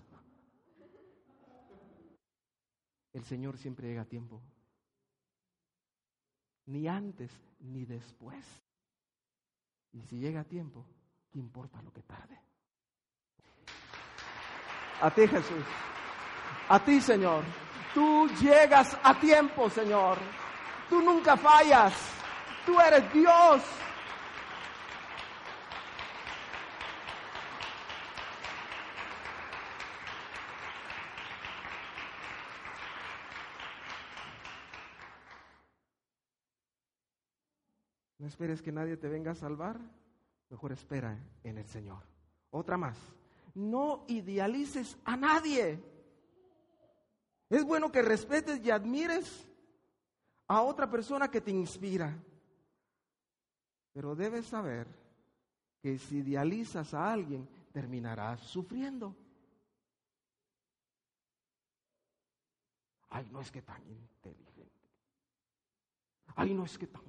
[3.12, 4.40] El Señor siempre llega a tiempo.
[6.66, 8.46] ni antes ni después.
[9.90, 10.86] Y si llega a tiempo,
[11.32, 12.44] ¿qué importa lo que tarde?
[15.00, 15.64] A ti Jesús,
[16.68, 17.44] a ti Señor,
[17.92, 20.18] tú llegas a tiempo Señor,
[20.88, 21.92] tú nunca fallas,
[22.64, 23.62] tú eres Dios.
[38.24, 39.78] No esperes que nadie te venga a salvar,
[40.48, 42.02] mejor espera en el Señor.
[42.48, 42.96] Otra más,
[43.54, 45.82] no idealices a nadie.
[47.48, 49.48] Es bueno que respetes y admires
[50.46, 52.16] a otra persona que te inspira,
[53.92, 54.86] pero debes saber
[55.80, 59.14] que si idealizas a alguien, terminarás sufriendo.
[63.10, 64.72] Ay, no es que tan inteligente.
[66.34, 67.04] Ay, no es que tan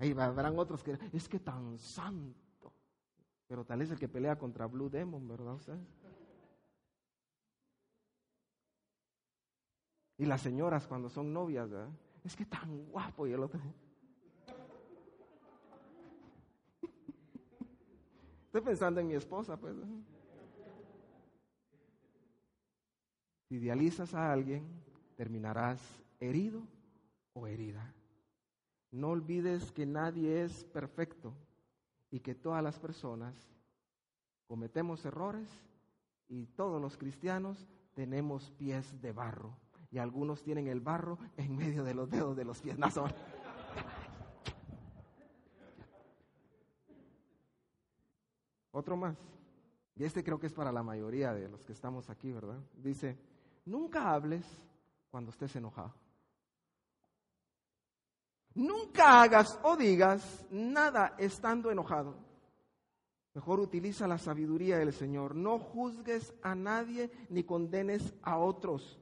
[0.00, 2.47] Ahí habrán otros que es que tan santo.
[3.48, 5.58] Pero tal es el que pelea contra Blue Demon, ¿verdad?
[10.18, 11.88] Y las señoras cuando son novias, ¿verdad?
[12.24, 13.58] Es que tan guapo y el otro.
[18.44, 19.74] Estoy pensando en mi esposa, pues.
[23.48, 24.68] Si idealizas a alguien,
[25.16, 25.80] terminarás
[26.20, 26.60] herido
[27.32, 27.94] o herida.
[28.90, 31.32] No olvides que nadie es perfecto
[32.10, 33.34] y que todas las personas
[34.46, 35.48] cometemos errores
[36.28, 39.56] y todos los cristianos tenemos pies de barro
[39.90, 42.78] y algunos tienen el barro en medio de los dedos de los pies.
[42.78, 42.88] No,
[48.70, 49.16] Otro más.
[49.96, 52.60] Y este creo que es para la mayoría de los que estamos aquí, ¿verdad?
[52.76, 53.18] Dice,
[53.64, 54.44] nunca hables
[55.10, 55.92] cuando estés enojado.
[58.58, 62.16] Nunca hagas o digas nada estando enojado.
[63.32, 65.36] Mejor utiliza la sabiduría del Señor.
[65.36, 68.98] No juzgues a nadie ni condenes a otros.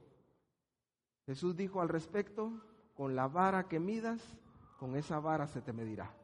[1.25, 2.51] Jesús dijo al respecto,
[2.93, 4.21] con la vara que midas,
[4.77, 6.15] con esa vara se te medirá.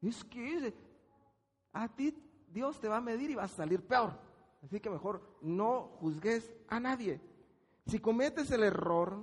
[0.00, 0.74] Es que
[1.72, 4.18] a ti Dios te va a medir y va a salir peor.
[4.64, 7.20] Así que mejor no juzgues a nadie.
[7.86, 9.22] Si cometes el error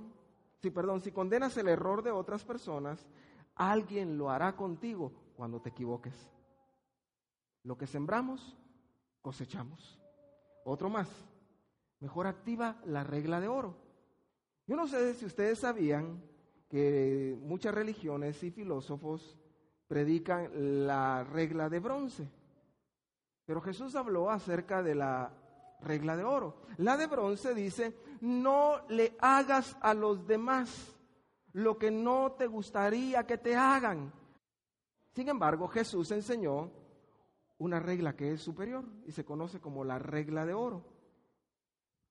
[0.60, 3.06] si perdón, si condenas el error de otras personas,
[3.54, 6.14] alguien lo hará contigo cuando te equivoques.
[7.64, 8.56] Lo que sembramos,
[9.22, 9.98] cosechamos.
[10.64, 11.08] Otro más.
[12.00, 13.76] Mejor activa la regla de oro.
[14.66, 16.22] Yo no sé si ustedes sabían
[16.68, 19.36] que muchas religiones y filósofos
[19.88, 22.30] predican la regla de bronce.
[23.44, 25.32] Pero Jesús habló acerca de la
[25.82, 26.62] regla de oro.
[26.78, 30.96] La de bronce dice, no le hagas a los demás
[31.52, 34.12] lo que no te gustaría que te hagan.
[35.12, 36.70] Sin embargo, Jesús enseñó
[37.58, 40.84] una regla que es superior y se conoce como la regla de oro.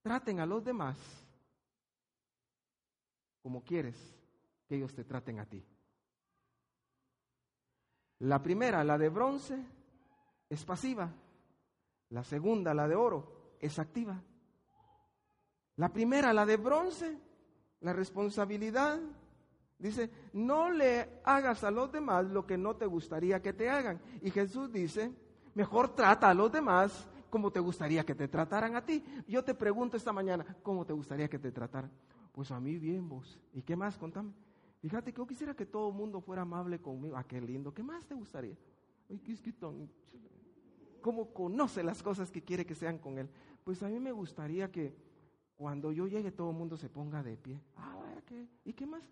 [0.01, 0.97] Traten a los demás
[3.41, 3.95] como quieres
[4.67, 5.65] que ellos te traten a ti.
[8.19, 9.57] La primera, la de bronce,
[10.49, 11.09] es pasiva.
[12.09, 14.21] La segunda, la de oro, es activa.
[15.75, 17.17] La primera, la de bronce,
[17.81, 18.99] la responsabilidad.
[19.77, 24.01] Dice, no le hagas a los demás lo que no te gustaría que te hagan.
[24.21, 25.11] Y Jesús dice,
[25.55, 29.03] mejor trata a los demás como te gustaría que te trataran a ti.
[29.27, 31.91] Yo te pregunto esta mañana, ¿cómo te gustaría que te trataran?
[32.33, 33.39] Pues a mí bien vos.
[33.53, 33.97] ¿Y qué más?
[33.97, 34.33] Contame.
[34.81, 37.15] Fíjate que yo quisiera que todo el mundo fuera amable conmigo.
[37.17, 37.73] Ah, qué lindo.
[37.73, 38.55] ¿Qué más te gustaría?
[39.09, 39.89] Ay, qué es que tan...
[41.01, 43.29] ¿Cómo conoce las cosas que quiere que sean con él?
[43.69, 44.95] Pues a mí me gustaría que
[45.55, 47.61] cuando yo llegue todo el mundo se ponga de pie.
[47.77, 47.93] Ah.
[48.65, 49.03] ¿Y qué más?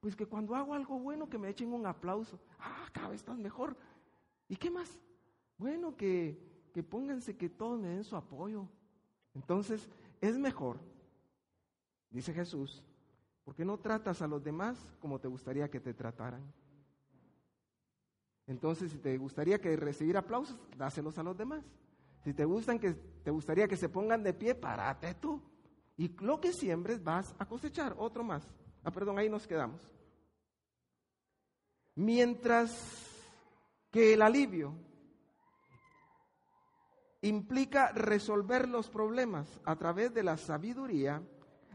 [0.00, 2.38] Pues que cuando hago algo bueno que me echen un aplauso.
[2.60, 3.76] Ah, cada vez estás mejor.
[4.46, 5.00] ¿Y qué más?
[5.58, 6.38] Bueno, que,
[6.72, 8.68] que pónganse que todos me den su apoyo.
[9.34, 9.88] Entonces,
[10.20, 10.78] es mejor,
[12.08, 12.84] dice Jesús,
[13.42, 16.44] porque no tratas a los demás como te gustaría que te trataran.
[18.46, 21.64] Entonces, si te gustaría que recibir aplausos, dáselos a los demás.
[22.24, 25.42] Si te gustan que te gustaría que se pongan de pie, párate tú.
[25.96, 27.94] Y lo que siembres vas a cosechar.
[27.98, 28.48] Otro más.
[28.82, 29.80] Ah, perdón, ahí nos quedamos.
[31.94, 32.72] Mientras
[33.90, 34.74] que el alivio
[37.22, 41.22] implica resolver los problemas a través de la sabiduría,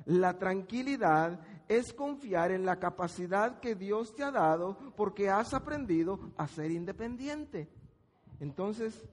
[0.05, 6.33] la tranquilidad es confiar en la capacidad que Dios te ha dado porque has aprendido
[6.37, 7.69] a ser independiente.
[8.39, 9.07] Entonces,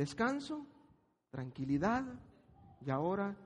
[0.00, 0.64] descanso,
[1.28, 2.02] tranquilidad
[2.80, 3.36] y ahora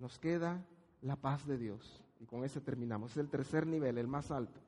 [0.00, 0.60] nos queda
[1.00, 2.02] la paz de Dios.
[2.18, 4.60] y con ese terminamos, es el tercer nivel, el más alto.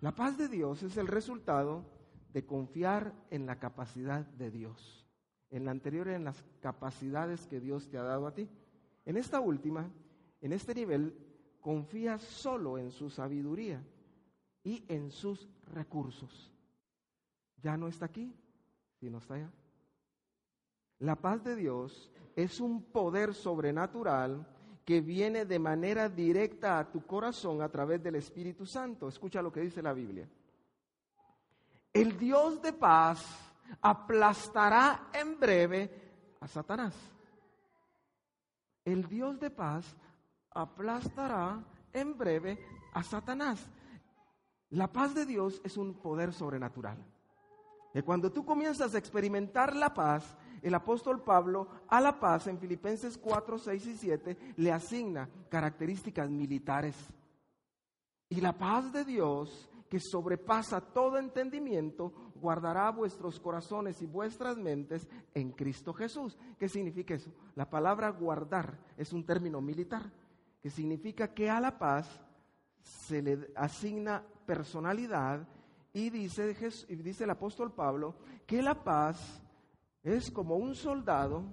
[0.00, 1.84] La paz de Dios es el resultado
[2.32, 5.06] de confiar en la capacidad de Dios.
[5.50, 8.48] En la anterior, en las capacidades que Dios te ha dado a ti.
[9.04, 9.88] En esta última,
[10.40, 11.16] en este nivel,
[11.60, 13.82] confía solo en su sabiduría
[14.64, 16.52] y en sus recursos.
[17.62, 18.32] Ya no está aquí,
[19.00, 19.50] sino está allá.
[21.00, 24.46] La paz de Dios es un poder sobrenatural
[24.84, 29.08] que viene de manera directa a tu corazón a través del Espíritu Santo.
[29.08, 30.28] Escucha lo que dice la Biblia.
[31.92, 33.24] El Dios de paz
[33.80, 35.90] aplastará en breve
[36.40, 36.94] a Satanás.
[38.84, 39.96] El Dios de paz
[40.50, 42.58] aplastará en breve
[42.92, 43.68] a Satanás.
[44.70, 46.98] La paz de Dios es un poder sobrenatural.
[47.94, 50.36] Y cuando tú comienzas a experimentar la paz,
[50.66, 56.28] el apóstol Pablo a la paz en Filipenses 4, 6 y 7 le asigna características
[56.28, 56.96] militares.
[58.28, 65.06] Y la paz de Dios, que sobrepasa todo entendimiento, guardará vuestros corazones y vuestras mentes
[65.34, 66.36] en Cristo Jesús.
[66.58, 67.30] ¿Qué significa eso?
[67.54, 70.10] La palabra guardar es un término militar,
[70.60, 72.08] que significa que a la paz
[72.80, 75.46] se le asigna personalidad
[75.92, 76.56] y dice,
[76.88, 78.16] dice el apóstol Pablo
[78.48, 79.45] que la paz
[80.06, 81.44] es como un soldado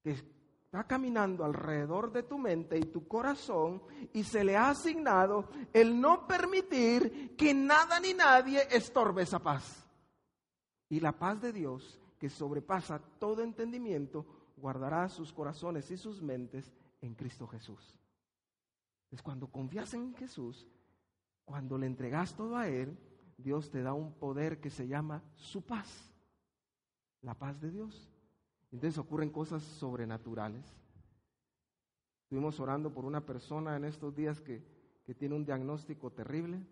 [0.00, 5.48] que está caminando alrededor de tu mente y tu corazón y se le ha asignado
[5.72, 9.84] el no permitir que nada ni nadie estorbe esa paz.
[10.88, 14.24] Y la paz de Dios, que sobrepasa todo entendimiento,
[14.56, 17.98] guardará sus corazones y sus mentes en Cristo Jesús.
[19.10, 20.68] Es cuando confías en Jesús,
[21.44, 22.96] cuando le entregas todo a Él,
[23.36, 26.12] Dios te da un poder que se llama su paz
[27.26, 28.08] la paz de Dios.
[28.70, 30.64] Entonces ocurren cosas sobrenaturales.
[32.22, 34.62] Estuvimos orando por una persona en estos días que,
[35.04, 36.64] que tiene un diagnóstico terrible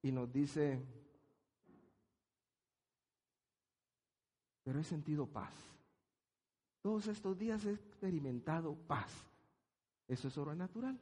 [0.00, 0.80] y nos dice,
[4.62, 5.52] pero he sentido paz.
[6.80, 9.12] Todos estos días he experimentado paz.
[10.06, 10.98] Eso es sobrenatural.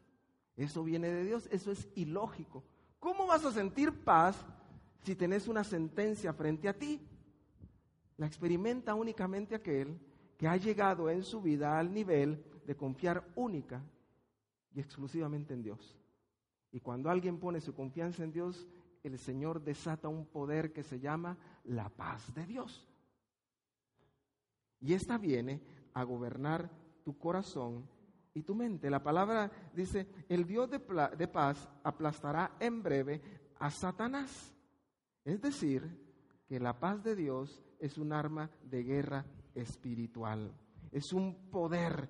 [0.57, 1.49] Eso viene de Dios.
[1.53, 2.65] Eso es ilógico.
[2.99, 4.37] ¿Cómo vas a sentir paz
[5.03, 7.07] si tenés una sentencia frente a ti?
[8.19, 9.99] La experimenta únicamente aquel
[10.37, 13.83] que ha llegado en su vida al nivel de confiar única
[14.75, 15.97] y exclusivamente en Dios.
[16.73, 18.67] Y cuando alguien pone su confianza en Dios,
[19.03, 22.87] el Señor desata un poder que se llama la paz de Dios.
[24.81, 25.61] Y esta viene
[25.95, 26.71] a gobernar
[27.05, 27.89] tu corazón
[28.35, 28.91] y tu mente.
[28.91, 30.79] La palabra dice, el Dios de,
[31.17, 33.23] de paz aplastará en breve
[33.59, 34.55] a Satanás.
[35.25, 35.89] Es decir,
[36.47, 39.25] que la paz de Dios es un arma de guerra
[39.55, 40.53] espiritual.
[40.93, 42.09] Es un poder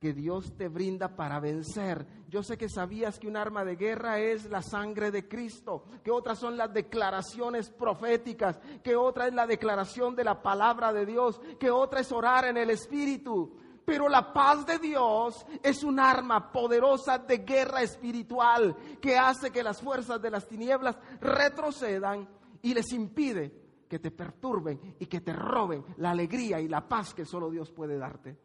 [0.00, 2.06] que Dios te brinda para vencer.
[2.28, 6.10] Yo sé que sabías que un arma de guerra es la sangre de Cristo, que
[6.10, 11.40] otras son las declaraciones proféticas, que otra es la declaración de la palabra de Dios,
[11.58, 13.56] que otra es orar en el Espíritu.
[13.84, 19.62] Pero la paz de Dios es un arma poderosa de guerra espiritual que hace que
[19.62, 22.28] las fuerzas de las tinieblas retrocedan
[22.62, 27.14] y les impide que te perturben y que te roben la alegría y la paz
[27.14, 28.36] que solo Dios puede darte.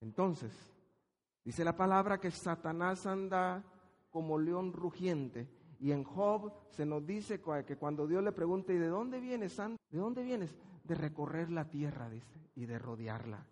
[0.00, 0.52] Entonces,
[1.44, 3.64] dice la palabra que Satanás anda
[4.10, 5.48] como león rugiente.
[5.80, 9.56] Y en Job se nos dice que cuando Dios le pregunta, ¿y de dónde vienes,
[9.56, 10.54] ¿De dónde vienes?
[10.84, 13.44] De recorrer la tierra, dice, y de rodearla.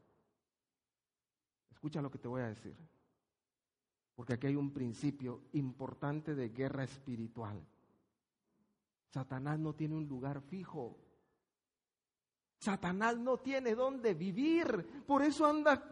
[1.70, 2.76] Escucha lo que te voy a decir.
[4.14, 7.66] Porque aquí hay un principio importante de guerra espiritual.
[9.10, 10.96] Satanás no tiene un lugar fijo.
[12.58, 15.04] Satanás no tiene dónde vivir.
[15.06, 15.82] Por eso anda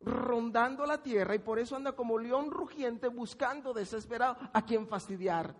[0.00, 5.56] rondando la tierra y por eso anda como león rugiente buscando desesperado a quien fastidiar.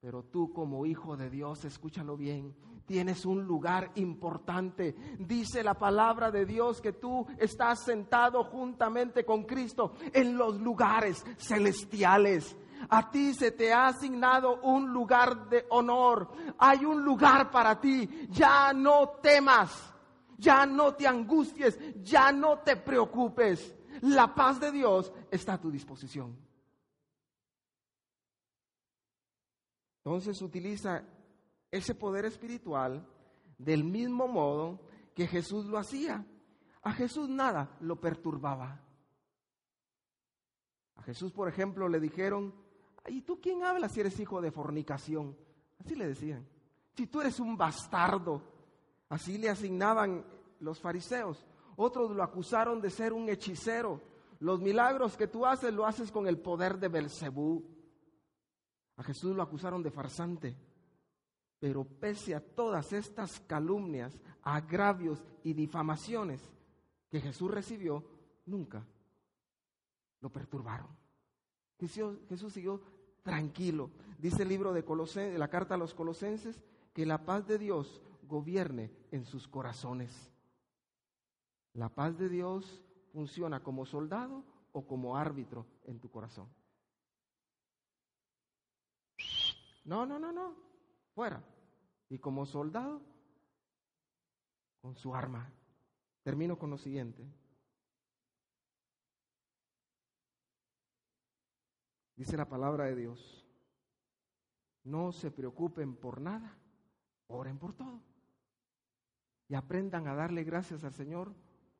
[0.00, 2.54] Pero tú como hijo de Dios, escúchalo bien,
[2.86, 4.96] tienes un lugar importante.
[5.18, 11.24] Dice la palabra de Dios que tú estás sentado juntamente con Cristo en los lugares
[11.38, 12.56] celestiales.
[12.88, 16.30] A ti se te ha asignado un lugar de honor.
[16.58, 18.08] Hay un lugar para ti.
[18.30, 19.94] Ya no temas.
[20.38, 21.78] Ya no te angusties.
[22.02, 23.74] Ya no te preocupes.
[24.02, 26.36] La paz de Dios está a tu disposición.
[29.98, 31.04] Entonces utiliza
[31.70, 33.06] ese poder espiritual
[33.58, 34.80] del mismo modo
[35.14, 36.24] que Jesús lo hacía.
[36.82, 38.80] A Jesús nada lo perturbaba.
[40.96, 42.54] A Jesús, por ejemplo, le dijeron,
[43.08, 45.36] ¿y tú quién hablas si eres hijo de fornicación?
[45.78, 46.46] Así le decían.
[46.96, 48.42] Si tú eres un bastardo,
[49.08, 50.24] así le asignaban
[50.60, 51.46] los fariseos.
[51.76, 54.00] Otros lo acusaron de ser un hechicero.
[54.40, 57.64] Los milagros que tú haces lo haces con el poder de Belcebú.
[58.96, 60.56] A Jesús lo acusaron de farsante.
[61.58, 66.42] Pero pese a todas estas calumnias, agravios y difamaciones
[67.10, 68.04] que Jesús recibió,
[68.46, 68.86] nunca
[70.20, 70.88] lo perturbaron.
[71.80, 72.80] Jesús, siguió
[73.22, 73.90] tranquilo.
[74.18, 76.62] Dice el libro de, Colosen, la carta a los colosenses
[76.92, 80.30] que la paz de Dios gobierne en sus corazones.
[81.72, 86.48] La paz de Dios funciona como soldado o como árbitro en tu corazón.
[89.84, 90.54] No, no, no, no.
[91.14, 91.42] Fuera.
[92.08, 93.00] Y como soldado,
[94.80, 95.50] con su arma.
[96.22, 97.24] Termino con lo siguiente.
[102.20, 103.46] Dice la palabra de Dios.
[104.84, 106.54] No se preocupen por nada,
[107.28, 107.98] oren por todo.
[109.48, 111.32] Y aprendan a darle gracias al Señor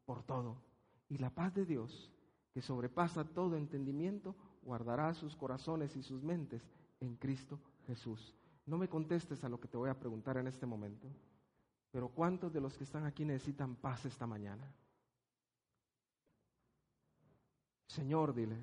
[0.07, 0.57] por todo.
[1.11, 2.11] Y la paz de Dios,
[2.55, 6.67] que sobrepasa todo entendimiento, guardará sus corazones y sus mentes
[7.01, 8.35] en Cristo Jesús.
[8.65, 11.07] No me contestes a lo que te voy a preguntar en este momento,
[11.91, 14.73] pero ¿cuántos de los que están aquí necesitan paz esta mañana?
[17.89, 18.57] Señor, dile,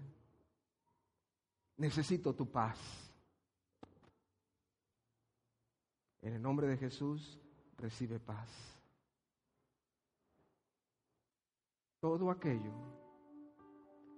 [1.78, 2.78] necesito tu paz.
[6.22, 7.40] En el nombre de Jesús,
[7.78, 8.50] recibe paz.
[12.00, 12.74] Todo aquello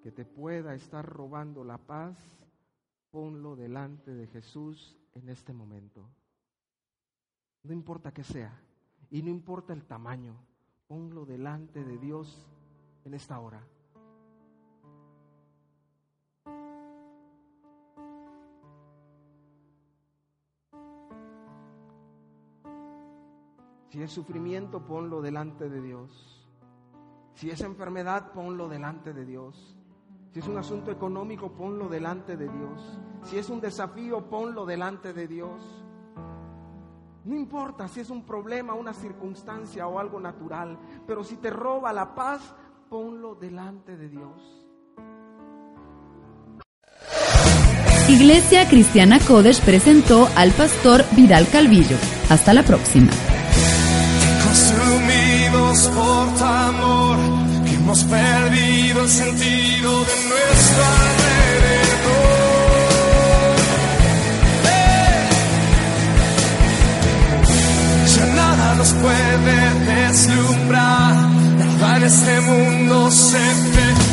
[0.01, 2.18] que te pueda estar robando la paz,
[3.12, 6.10] ponlo delante de Jesús en este momento.
[7.64, 8.57] No importa que sea
[9.10, 10.36] y no importa el tamaño,
[10.88, 12.47] ponlo delante de Dios
[13.03, 13.66] en esta hora.
[23.89, 26.47] Si es sufrimiento, ponlo delante de Dios.
[27.33, 29.75] Si es enfermedad, ponlo delante de Dios.
[30.31, 32.99] Si es un asunto económico, ponlo delante de Dios.
[33.23, 35.59] Si es un desafío, ponlo delante de Dios.
[37.25, 40.77] No importa si es un problema, una circunstancia o algo natural,
[41.07, 42.53] pero si te roba la paz,
[42.89, 44.65] ponlo delante de Dios.
[48.07, 51.97] Iglesia Cristiana Codes presentó al pastor Vidal Calvillo.
[52.29, 53.11] Hasta la próxima.
[55.70, 57.17] Por tu amor,
[57.63, 62.39] que hemos perdido el sentido de nuestro alrededor.
[68.15, 74.09] Ya nada nos puede deslumbrar, nada en este mundo se ve